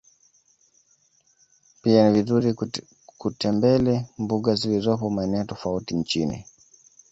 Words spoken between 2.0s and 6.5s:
ni vizuri kutembele mbuga ziolizopo maeneo tofauti nchini